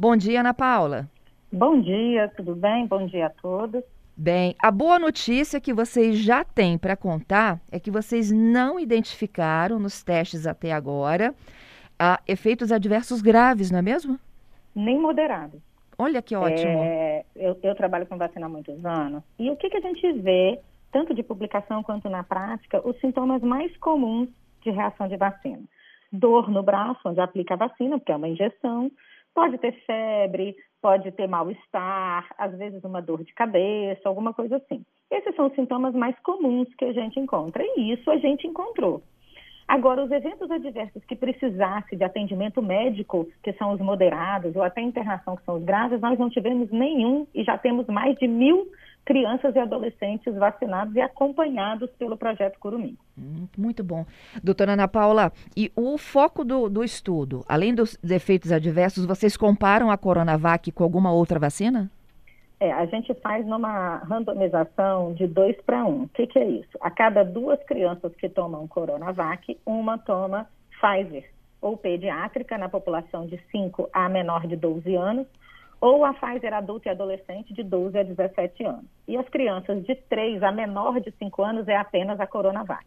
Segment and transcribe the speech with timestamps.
[0.00, 1.08] Bom dia, Ana Paula.
[1.52, 2.86] Bom dia, tudo bem?
[2.86, 3.82] Bom dia a todos.
[4.16, 9.80] Bem, a boa notícia que vocês já têm para contar é que vocês não identificaram
[9.80, 11.34] nos testes até agora
[12.00, 14.20] uh, efeitos adversos graves, não é mesmo?
[14.72, 15.60] Nem moderados.
[15.98, 16.78] Olha que ótimo.
[16.78, 20.12] É, eu, eu, trabalho com vacina há muitos anos e o que, que a gente
[20.12, 20.60] vê,
[20.92, 24.28] tanto de publicação quanto na prática, os sintomas mais comuns
[24.62, 25.64] de reação de vacina.
[26.12, 28.92] Dor no braço, onde aplica a vacina, porque é uma injeção,
[29.38, 34.84] Pode ter febre, pode ter mal-estar, às vezes uma dor de cabeça, alguma coisa assim.
[35.08, 39.00] Esses são os sintomas mais comuns que a gente encontra, e isso a gente encontrou.
[39.68, 44.80] Agora, os eventos adversos que precisasse de atendimento médico, que são os moderados, ou até
[44.80, 48.66] internação, que são os graves, nós não tivemos nenhum e já temos mais de mil
[49.04, 52.96] crianças e adolescentes vacinados e acompanhados pelo projeto Curumim.
[53.16, 54.04] Hum, muito bom.
[54.42, 59.90] Doutora Ana Paula, e o foco do, do estudo, além dos efeitos adversos, vocês comparam
[59.90, 61.90] a Coronavac com alguma outra vacina?
[62.60, 66.02] É, a gente faz numa randomização de dois para um.
[66.02, 66.76] O que, que é isso?
[66.80, 71.24] A cada duas crianças que tomam Coronavac, uma toma Pfizer
[71.60, 75.26] ou pediátrica na população de 5 a menor de 12 anos,
[75.80, 78.84] ou a Pfizer adulto e adolescente de 12 a 17 anos.
[79.06, 82.86] E as crianças de 3 a menor de 5 anos é apenas a Coronavac.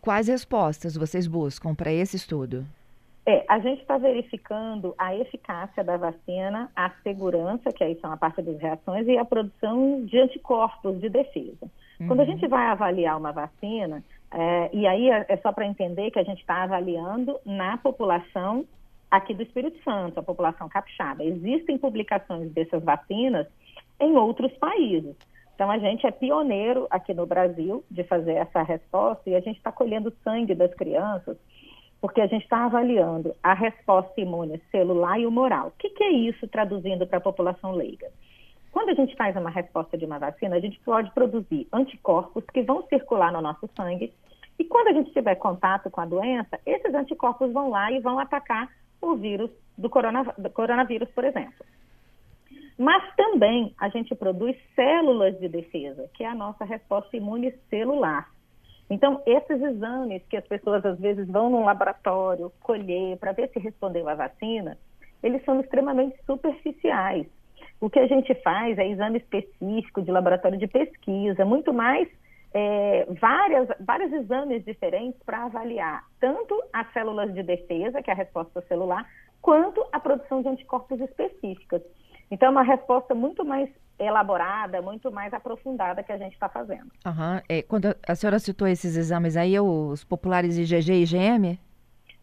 [0.00, 2.64] Quais respostas vocês buscam para esse estudo?
[3.28, 8.16] É, a gente está verificando a eficácia da vacina, a segurança, que aí são a
[8.16, 11.66] parte das reações, e a produção de anticorpos de defesa.
[11.98, 12.06] Uhum.
[12.06, 12.30] Quando a uhum.
[12.30, 16.22] gente vai avaliar uma vacina, é, e aí é, é só para entender que a
[16.22, 18.64] gente está avaliando na população
[19.10, 21.24] aqui do Espírito Santo, a população capixaba.
[21.24, 23.46] Existem publicações dessas vacinas
[24.00, 25.16] em outros países.
[25.54, 29.56] Então, a gente é pioneiro aqui no Brasil de fazer essa resposta e a gente
[29.56, 31.38] está colhendo sangue das crianças
[32.00, 35.68] porque a gente está avaliando a resposta imune celular e humoral.
[35.68, 38.10] O que, que é isso traduzindo para a população leiga?
[38.70, 42.62] Quando a gente faz uma resposta de uma vacina, a gente pode produzir anticorpos que
[42.62, 44.12] vão circular no nosso sangue
[44.58, 48.18] e quando a gente tiver contato com a doença, esses anticorpos vão lá e vão
[48.18, 48.68] atacar
[49.08, 49.90] o vírus do,
[50.38, 51.64] do coronavírus, por exemplo.
[52.78, 58.28] Mas também a gente produz células de defesa, que é a nossa resposta imune celular.
[58.88, 63.58] Então, esses exames que as pessoas às vezes vão no laboratório colher para ver se
[63.58, 64.78] respondeu à vacina,
[65.22, 67.26] eles são extremamente superficiais.
[67.80, 72.08] O que a gente faz é exame específico de laboratório de pesquisa, muito mais
[72.54, 78.16] é, várias, vários exames diferentes para avaliar tanto as células de defesa, que é a
[78.16, 79.06] resposta celular,
[79.42, 81.82] quanto a produção de anticorpos específicas.
[82.30, 83.68] Então, é uma resposta muito mais
[83.98, 86.90] elaborada, muito mais aprofundada que a gente está fazendo.
[87.06, 87.40] Uhum.
[87.48, 91.58] É, quando a senhora citou esses exames aí, os populares IgG e IgM?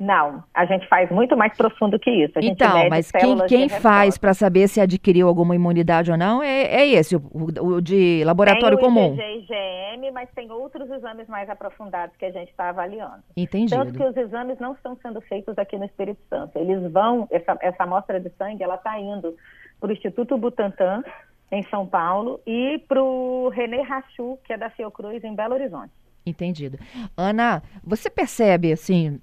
[0.04, 2.34] Não, a gente faz muito mais profundo que isso.
[2.42, 6.88] então, mas quem, quem faz para saber se adquiriu alguma imunidade ou não é, é
[6.88, 9.16] esse, o, o, de laboratório tem o comum.
[9.16, 13.24] Tem IgM, mas tem outros exames mais aprofundados que a gente está avaliando.
[13.38, 13.80] Entendido.
[13.80, 16.58] Tanto que os exames não estão sendo feitos aqui no Espírito Santo.
[16.60, 19.34] Eles vão, essa, essa amostra de sangue, ela está indo
[19.80, 21.02] para o Instituto Butantan,
[21.50, 25.94] em São Paulo, e para o René Rachu, que é da Fiocruz, em Belo Horizonte.
[26.26, 26.78] Entendido.
[27.16, 29.20] Ana, você percebe, assim,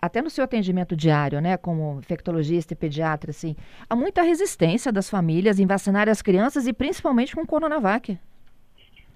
[0.00, 3.56] até no seu atendimento diário, né, como infectologista e pediatra, assim,
[3.88, 8.18] há muita resistência das famílias em vacinar as crianças e principalmente com o Coronavac.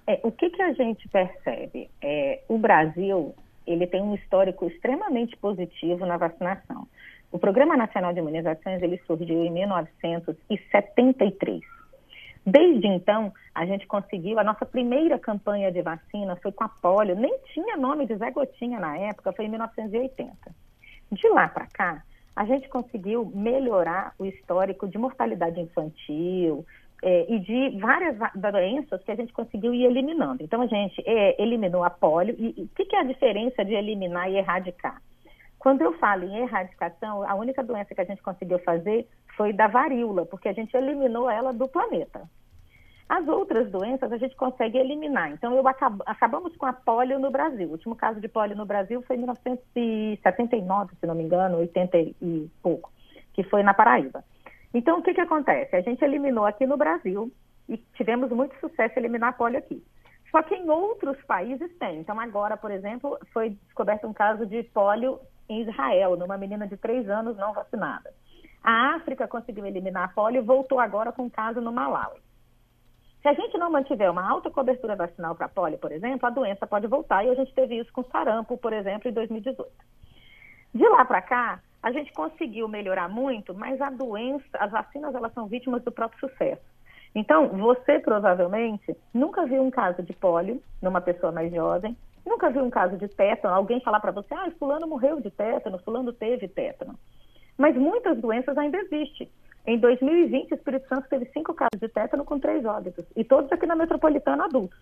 [0.07, 1.91] É, o que, que a gente percebe?
[2.01, 3.35] É, o Brasil
[3.67, 6.87] ele tem um histórico extremamente positivo na vacinação.
[7.33, 11.61] O Programa Nacional de Imunizações ele surgiu em 1973.
[12.47, 17.17] Desde então, a gente conseguiu, a nossa primeira campanha de vacina foi com a polio,
[17.17, 20.33] nem tinha nome de Zé Gotinha na época, foi em 1980.
[21.11, 22.05] De lá para cá,
[22.37, 26.65] a gente conseguiu melhorar o histórico de mortalidade infantil
[27.03, 30.45] é, e de várias doenças que a gente conseguiu ir eliminando.
[30.45, 32.37] Então, a gente é, eliminou a polio.
[32.39, 35.03] E o que, que é a diferença de eliminar e erradicar?
[35.67, 39.67] Quando eu falo em erradicação, a única doença que a gente conseguiu fazer foi da
[39.67, 42.23] varíola, porque a gente eliminou ela do planeta.
[43.09, 45.33] As outras doenças a gente consegue eliminar.
[45.33, 47.67] Então, eu acab acabamos com a polio no Brasil.
[47.67, 51.99] O último caso de polio no Brasil foi em 1979, se não me engano, 80
[51.99, 52.93] e pouco,
[53.35, 54.23] que foi na Paraíba.
[54.73, 55.75] Então, o que, que acontece?
[55.75, 57.29] A gente eliminou aqui no Brasil
[57.69, 59.83] e tivemos muito sucesso em eliminar a polio aqui.
[60.31, 61.99] Só que em outros países tem.
[61.99, 66.77] Então, agora, por exemplo, foi descoberto um caso de polio em Israel, numa menina de
[66.77, 68.13] três anos não vacinada.
[68.63, 72.21] A África conseguiu eliminar a polio e voltou agora com um caso no Malawi.
[73.23, 76.31] Se a gente não mantiver uma alta cobertura vacinal para a polio, por exemplo, a
[76.31, 79.71] doença pode voltar e a gente teve isso com sarampo, por exemplo, em 2018.
[80.75, 85.33] De lá para cá, a gente conseguiu melhorar muito, mas a doença, as vacinas, elas
[85.33, 86.63] são vítimas do próprio sucesso.
[87.15, 92.65] Então, você provavelmente nunca viu um caso de pólio numa pessoa mais jovem, nunca viu
[92.65, 96.49] um caso de tétano, alguém falar para você, ah, fulano morreu de tétano, fulano teve
[96.49, 96.99] tétano.
[97.57, 99.31] Mas muitas doenças ainda existem.
[99.67, 103.51] Em 2020, o Espírito Santo teve cinco casos de tétano com três óbitos, e todos
[103.51, 104.79] aqui na metropolitana adultos.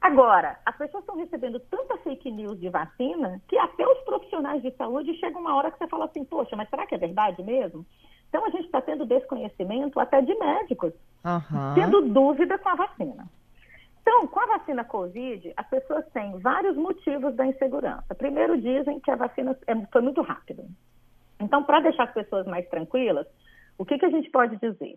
[0.00, 4.70] Agora, as pessoas estão recebendo tanta fake news de vacina que até os profissionais de
[4.72, 7.86] saúde chegam uma hora que você fala assim, poxa, mas será que é verdade mesmo?
[8.28, 10.92] Então a gente está tendo desconhecimento até de médicos,
[11.24, 11.74] uhum.
[11.74, 13.26] tendo dúvida com a vacina.
[14.06, 18.14] Então, com a vacina Covid, as pessoas têm vários motivos da insegurança.
[18.14, 20.62] Primeiro, dizem que a vacina é, foi muito rápida.
[21.40, 23.26] Então, para deixar as pessoas mais tranquilas,
[23.78, 24.96] o que, que a gente pode dizer?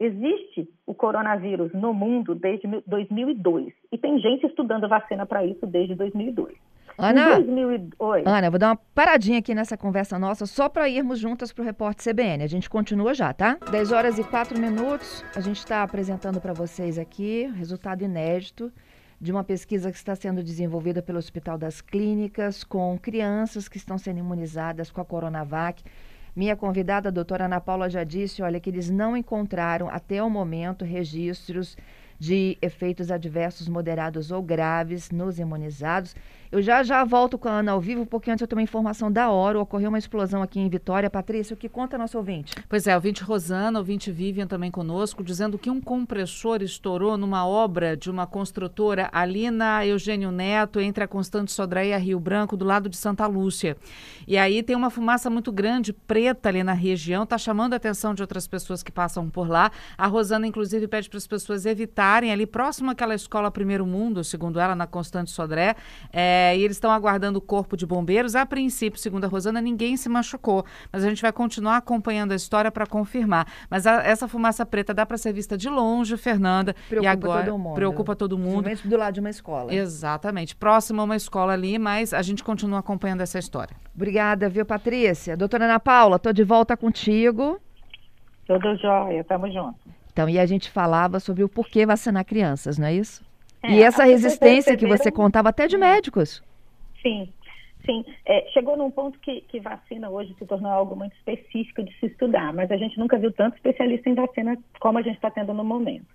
[0.00, 5.94] Existe o coronavírus no mundo desde 2002 e tem gente estudando vacina para isso desde
[5.94, 6.56] 2002.
[6.98, 8.26] Ana, 2002...
[8.26, 11.64] Ana, vou dar uma paradinha aqui nessa conversa nossa só para irmos juntas para o
[11.64, 12.42] Repórter CBN.
[12.42, 13.56] A gente continua já, tá?
[13.70, 15.24] 10 horas e 4 minutos.
[15.36, 18.72] A gente está apresentando para vocês aqui resultado inédito
[19.20, 23.96] de uma pesquisa que está sendo desenvolvida pelo Hospital das Clínicas com crianças que estão
[23.96, 25.84] sendo imunizadas com a Coronavac.
[26.34, 30.28] Minha convidada, a doutora Ana Paula, já disse, olha, que eles não encontraram até o
[30.28, 31.76] momento registros
[32.18, 36.14] de efeitos adversos moderados ou graves nos imunizados.
[36.50, 39.12] Eu já já volto com a Ana ao vivo, porque antes eu tenho uma informação
[39.12, 39.60] da hora.
[39.60, 41.10] Ocorreu uma explosão aqui em Vitória.
[41.10, 42.54] Patrícia, o que conta nosso ouvinte?
[42.66, 47.94] Pois é, ouvinte Rosana, ouvinte Vivian também conosco, dizendo que um compressor estourou numa obra
[47.94, 52.56] de uma construtora ali na Eugênio Neto, entre a Constante Sodré e a Rio Branco,
[52.56, 53.76] do lado de Santa Lúcia.
[54.26, 58.14] E aí tem uma fumaça muito grande, preta ali na região, está chamando a atenção
[58.14, 59.70] de outras pessoas que passam por lá.
[59.98, 61.66] A Rosana, inclusive, pede para as pessoas
[62.14, 65.74] ali próximo àquela escola Primeiro Mundo, segundo ela, na Constante Sodré.
[66.12, 68.36] É, é, e eles estão aguardando o corpo de bombeiros.
[68.36, 70.64] A princípio, segundo a Rosana, ninguém se machucou.
[70.92, 73.46] Mas a gente vai continuar acompanhando a história para confirmar.
[73.68, 76.74] Mas a, essa fumaça preta dá para ser vista de longe, Fernanda.
[76.88, 77.74] Preocupa e agora todo mundo.
[77.74, 78.70] preocupa todo mundo.
[78.84, 79.74] do lado de uma escola.
[79.74, 80.54] Exatamente.
[80.54, 83.76] Próximo a uma escola ali, mas a gente continua acompanhando essa história.
[83.94, 85.36] Obrigada, viu, Patrícia?
[85.36, 87.60] Doutora Ana Paula, estou de volta contigo.
[88.46, 89.78] Tudo jóia, tamo junto.
[90.18, 93.24] Então, e a gente falava sobre o porquê vacinar crianças, não é isso?
[93.62, 96.42] É, e essa resistência que você contava até de médicos.
[97.00, 97.32] Sim,
[97.86, 98.04] sim.
[98.26, 102.06] É, chegou num ponto que, que, vacina hoje se tornou algo muito específico de se
[102.06, 105.54] estudar, mas a gente nunca viu tanto especialista em vacina como a gente está tendo
[105.54, 106.08] no momento.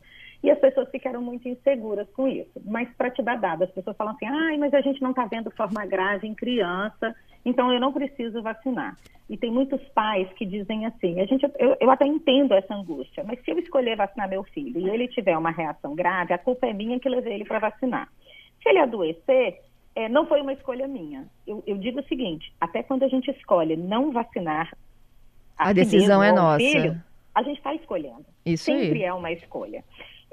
[0.44, 2.62] E as pessoas ficaram muito inseguras com isso.
[2.66, 5.26] Mas para te dar dados, as pessoas falam assim, ai, mas a gente não está
[5.26, 8.98] vendo forma grave em criança, então eu não preciso vacinar.
[9.30, 13.24] E tem muitos pais que dizem assim, a gente, eu, eu até entendo essa angústia,
[13.24, 16.68] mas se eu escolher vacinar meu filho e ele tiver uma reação grave, a culpa
[16.68, 18.10] é minha que levei ele para vacinar.
[18.62, 19.62] Se ele adoecer,
[19.96, 21.26] é, não foi uma escolha minha.
[21.48, 24.76] Eu, eu, digo o seguinte: até quando a gente escolhe não vacinar
[25.58, 26.60] a, a decisão é nossa.
[26.60, 27.02] Filho,
[27.34, 28.26] a gente está escolhendo.
[28.46, 29.04] Isso Sempre aí.
[29.04, 29.84] é uma escolha.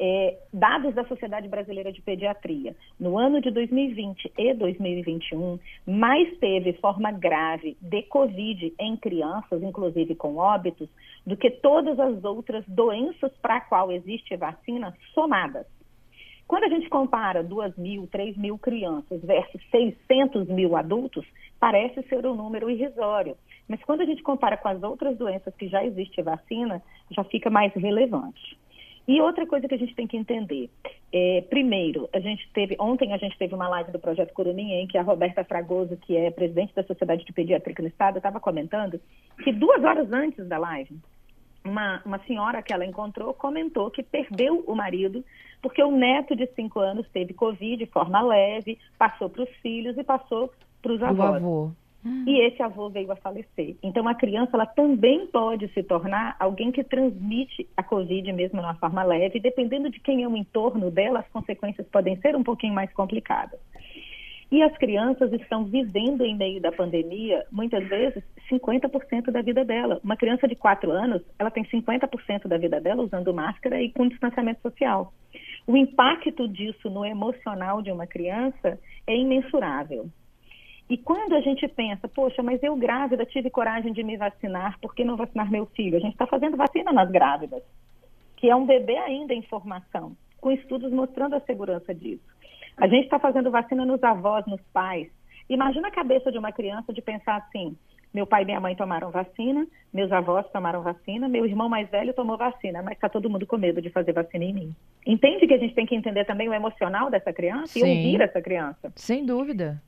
[0.02, 6.72] É, dados da Sociedade Brasileira de Pediatria, no ano de 2020 e 2021, mais teve
[6.72, 10.88] forma grave de Covid em crianças, inclusive com óbitos,
[11.26, 15.66] do que todas as outras doenças para a qual existe vacina somadas.
[16.48, 21.26] Quando a gente compara 2 mil, 3 mil crianças versus 600 mil adultos,
[21.60, 23.36] parece ser um número irrisório.
[23.68, 27.50] Mas quando a gente compara com as outras doenças que já existe vacina, já fica
[27.50, 28.58] mais relevante.
[29.10, 30.70] E outra coisa que a gente tem que entender,
[31.12, 34.86] é, primeiro, a gente teve, ontem a gente teve uma live do Projeto Curuminha, em
[34.86, 39.00] que a Roberta Fragoso, que é presidente da Sociedade de Pediatria no Estado, estava comentando
[39.42, 40.96] que duas horas antes da live,
[41.64, 45.24] uma, uma senhora que ela encontrou comentou que perdeu o marido
[45.60, 49.98] porque o neto de cinco anos teve Covid de forma leve, passou para os filhos
[49.98, 51.42] e passou para os avós.
[52.04, 53.76] E esse avô veio a falecer.
[53.82, 58.64] Então, a criança ela também pode se tornar alguém que transmite a Covid mesmo de
[58.64, 59.38] uma forma leve.
[59.38, 63.60] Dependendo de quem é o entorno dela, as consequências podem ser um pouquinho mais complicadas.
[64.50, 70.00] E as crianças estão vivendo em meio da pandemia, muitas vezes, 50% da vida dela.
[70.02, 74.08] Uma criança de 4 anos, ela tem 50% da vida dela usando máscara e com
[74.08, 75.12] distanciamento social.
[75.68, 78.76] O impacto disso no emocional de uma criança
[79.06, 80.10] é imensurável.
[80.90, 84.92] E quando a gente pensa, poxa, mas eu grávida tive coragem de me vacinar, por
[84.92, 85.96] que não vacinar meu filho?
[85.96, 87.62] A gente está fazendo vacina nas grávidas,
[88.36, 92.24] que é um bebê ainda em formação, com estudos mostrando a segurança disso.
[92.76, 95.08] A gente está fazendo vacina nos avós, nos pais.
[95.48, 97.76] Imagina a cabeça de uma criança de pensar assim:
[98.12, 102.12] meu pai e minha mãe tomaram vacina, meus avós tomaram vacina, meu irmão mais velho
[102.14, 104.74] tomou vacina, mas está todo mundo com medo de fazer vacina em mim.
[105.06, 107.80] Entende que a gente tem que entender também o emocional dessa criança Sim.
[107.80, 108.92] e ouvir essa criança?
[108.96, 109.80] Sem dúvida.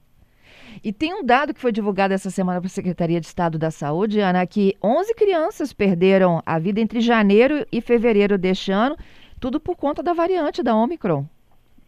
[0.82, 3.70] E tem um dado que foi divulgado essa semana para a Secretaria de Estado da
[3.70, 8.96] Saúde, Ana, que 11 crianças perderam a vida entre janeiro e fevereiro deste ano,
[9.40, 11.24] tudo por conta da variante da Omicron.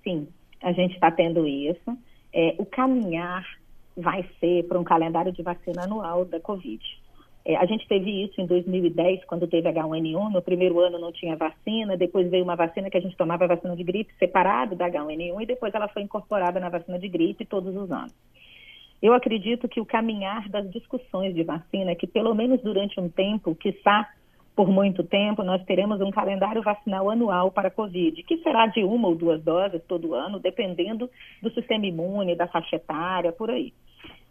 [0.02, 0.28] Sim,
[0.62, 1.96] a gente está tendo isso.
[2.32, 3.44] É, o caminhar
[3.96, 6.82] vai ser para um calendário de vacina anual da Covid.
[7.46, 10.32] É, a gente teve isso em 2010, quando teve H1N1.
[10.32, 13.48] No primeiro ano não tinha vacina, depois veio uma vacina que a gente tomava a
[13.48, 17.44] vacina de gripe separado da H1N1 e depois ela foi incorporada na vacina de gripe
[17.44, 18.14] todos os anos.
[19.02, 23.56] Eu acredito que o caminhar das discussões de vacina, que pelo menos durante um tempo,
[23.64, 24.08] está
[24.56, 28.84] por muito tempo, nós teremos um calendário vacinal anual para a Covid, que será de
[28.84, 31.10] uma ou duas doses todo ano, dependendo
[31.42, 33.72] do sistema imune, da faixa etária, por aí.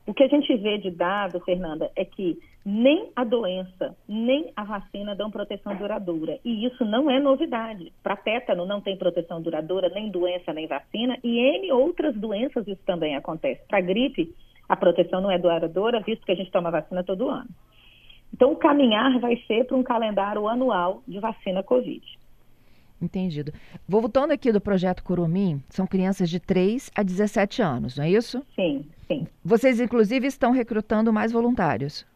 [0.05, 4.63] O que a gente vê de dado, Fernanda, é que nem a doença, nem a
[4.63, 6.39] vacina dão proteção duradoura.
[6.43, 7.91] E isso não é novidade.
[8.01, 12.81] Para tétano não tem proteção duradoura, nem doença, nem vacina, e N outras doenças isso
[12.85, 13.61] também acontece.
[13.67, 14.33] Para gripe,
[14.73, 17.49] a proteção não é duradoura, visto que a gente toma vacina todo ano.
[18.33, 22.03] Então, o caminhar vai ser para um calendário anual de vacina Covid.
[22.99, 23.53] Entendido.
[23.87, 28.43] Voltando aqui do projeto Curumim, são crianças de 3 a 17 anos, não é isso?
[28.55, 29.27] Sim, sim.
[29.45, 32.07] Vocês, inclusive, estão recrutando mais voluntários?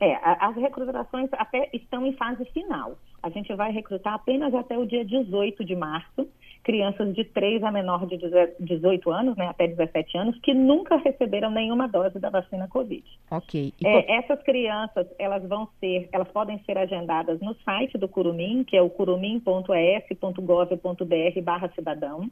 [0.00, 2.96] É, as recrutações até estão em fase final.
[3.22, 6.26] A gente vai recrutar apenas até o dia 18 de março
[6.62, 8.18] crianças de 3 a menor de
[8.60, 13.04] 18 anos, né, até 17 anos, que nunca receberam nenhuma dose da vacina Covid.
[13.30, 13.72] Ok.
[13.82, 18.76] É, essas crianças, elas vão ser, elas podem ser agendadas no site do Curumim, que
[18.76, 22.30] é o curumim.es.gov.br barra cidadão.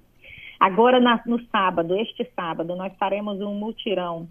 [0.60, 4.28] Agora, na, no sábado, este sábado, nós faremos um mutirão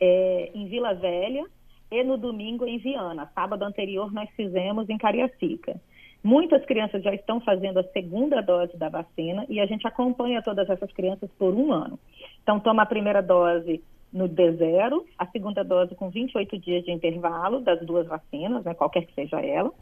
[0.00, 1.44] é, em Vila Velha
[1.90, 3.30] e no domingo em Viana.
[3.34, 5.80] Sábado anterior nós fizemos em Cariacica.
[6.28, 10.68] Muitas crianças já estão fazendo a segunda dose da vacina e a gente acompanha todas
[10.68, 11.98] essas crianças por um ano.
[12.42, 13.82] Então, toma a primeira dose
[14.12, 19.06] no D0, a segunda dose com 28 dias de intervalo das duas vacinas, né, qualquer
[19.06, 19.72] que seja ela.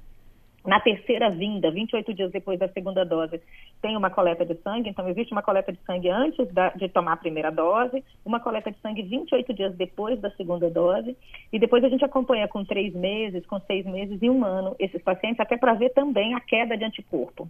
[0.66, 3.40] Na terceira vinda, 28 dias depois da segunda dose,
[3.80, 4.90] tem uma coleta de sangue.
[4.90, 8.72] Então, existe uma coleta de sangue antes da, de tomar a primeira dose, uma coleta
[8.72, 11.16] de sangue 28 dias depois da segunda dose.
[11.52, 15.00] E depois a gente acompanha com três meses, com seis meses e um ano esses
[15.02, 17.48] pacientes, até para ver também a queda de anticorpo.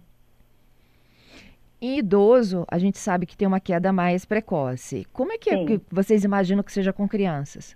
[1.81, 5.05] Em idoso, a gente sabe que tem uma queda mais precoce.
[5.13, 7.75] Como é que, é que vocês imaginam que seja com crianças?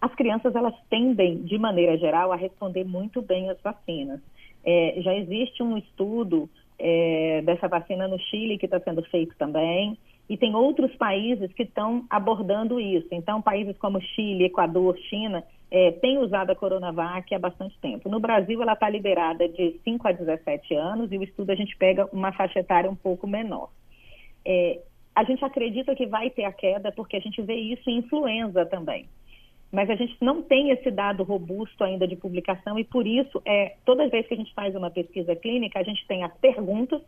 [0.00, 4.20] As crianças, elas tendem, de maneira geral, a responder muito bem às vacinas.
[4.66, 9.96] É, já existe um estudo é, dessa vacina no Chile que está sendo feito também,
[10.28, 13.06] e tem outros países que estão abordando isso.
[13.12, 18.08] Então, países como Chile, Equador, China, é, têm usado a Coronavac há bastante tempo.
[18.08, 21.76] No Brasil, ela está liberada de 5 a 17 anos e o estudo a gente
[21.76, 23.70] pega uma faixa etária um pouco menor.
[24.44, 24.80] É,
[25.14, 28.66] a gente acredita que vai ter a queda porque a gente vê isso em influenza
[28.66, 29.06] também
[29.70, 33.76] mas a gente não tem esse dado robusto ainda de publicação e por isso é
[33.84, 37.02] toda vez que a gente faz uma pesquisa clínica a gente tem as perguntas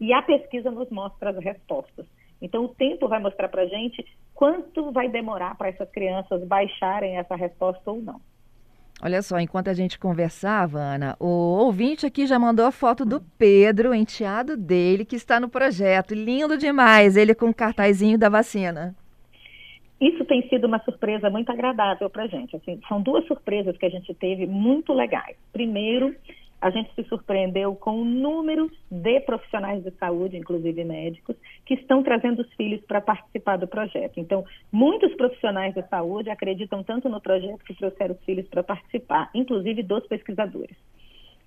[0.00, 2.06] e a pesquisa nos mostra as respostas.
[2.40, 4.04] Então o tempo vai mostrar para a gente
[4.34, 8.20] quanto vai demorar para essas crianças baixarem essa resposta ou não.
[9.02, 13.20] Olha só, enquanto a gente conversava, Ana, o ouvinte aqui já mandou a foto do
[13.36, 16.14] Pedro, enteado dele, que está no projeto.
[16.14, 18.94] Lindo demais, ele com o cartazinho da vacina.
[20.00, 22.56] Isso tem sido uma surpresa muito agradável para a gente.
[22.56, 25.36] Assim, são duas surpresas que a gente teve muito legais.
[25.52, 26.14] Primeiro,
[26.60, 31.36] a gente se surpreendeu com o número de profissionais de saúde, inclusive médicos,
[31.66, 34.18] que estão trazendo os filhos para participar do projeto.
[34.18, 39.30] Então, muitos profissionais de saúde acreditam tanto no projeto que trouxeram os filhos para participar,
[39.34, 40.76] inclusive dos pesquisadores.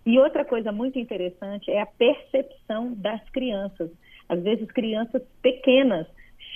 [0.05, 3.89] E outra coisa muito interessante é a percepção das crianças.
[4.29, 6.05] Às vezes, crianças pequenas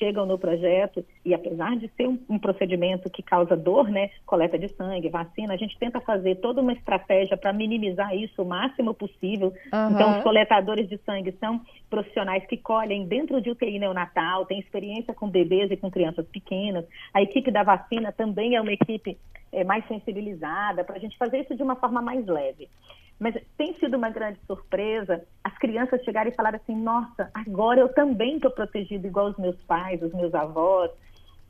[0.01, 4.57] chegam no projeto e apesar de ser um, um, procedimento que causa dor, né, coleta
[4.57, 8.95] de sangue, vacina, a gente tenta fazer toda uma estratégia para minimizar isso o máximo
[8.95, 9.53] possível.
[9.71, 9.91] Uhum.
[9.91, 15.13] Então, os coletadores de sangue são profissionais que colhem dentro de UTI neonatal, têm experiência
[15.13, 16.83] com bebês e com crianças pequenas.
[17.13, 19.17] A equipe da vacina também é uma equipe
[19.51, 22.67] é, mais sensibilizada para a gente fazer isso de uma forma mais leve.
[23.21, 27.89] Mas tem sido uma grande surpresa as crianças chegarem e falarem assim: nossa, agora eu
[27.89, 30.89] também estou protegido igual os meus pais, os meus avós.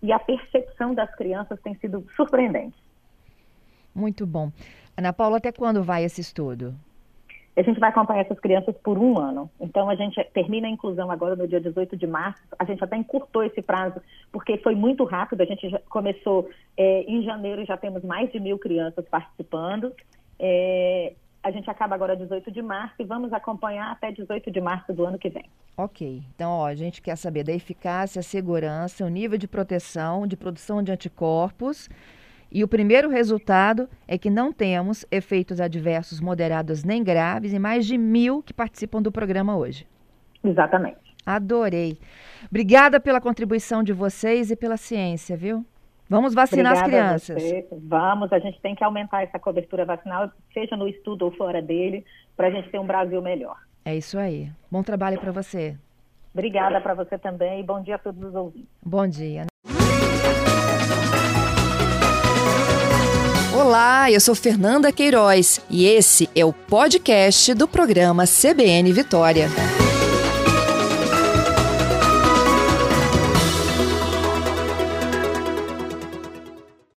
[0.04, 2.76] E a percepção das crianças tem sido surpreendente.
[3.96, 4.52] Muito bom.
[4.98, 6.76] Ana Paula, até quando vai esse estudo?
[7.56, 9.50] A gente vai acompanhar essas crianças por um ano.
[9.60, 12.42] Então, a gente termina a inclusão agora no dia 18 de março.
[12.60, 14.02] A gente até encurtou esse prazo,
[14.32, 15.42] porque foi muito rápido.
[15.42, 19.94] A gente começou é, em janeiro e já temos mais de mil crianças participando.
[20.40, 21.14] É,
[21.44, 25.06] a gente acaba agora 18 de março e vamos acompanhar até 18 de março do
[25.06, 25.46] ano que vem.
[25.76, 26.22] Ok.
[26.36, 30.38] Então, ó, a gente quer saber da eficácia, a segurança, o nível de proteção, de
[30.38, 31.90] produção de anticorpos.
[32.52, 37.86] E o primeiro resultado é que não temos efeitos adversos moderados nem graves em mais
[37.86, 39.88] de mil que participam do programa hoje.
[40.44, 41.00] Exatamente.
[41.26, 41.98] Adorei.
[42.50, 45.66] Obrigada pela contribuição de vocês e pela ciência, viu?
[46.12, 47.66] Vamos vacinar Obrigada as crianças.
[47.88, 52.06] Vamos, a gente tem que aumentar essa cobertura vacinal, seja no estudo ou fora dele,
[52.36, 53.56] para a gente ter um Brasil melhor.
[53.86, 54.52] É isso aí.
[54.70, 55.78] Bom trabalho para você.
[56.34, 58.68] Obrigada para você também e bom dia a todos os ouvintes.
[58.86, 59.46] Bom dia.
[63.56, 69.48] Olá, eu sou Fernanda Queiroz e esse é o podcast do programa CBN Vitória.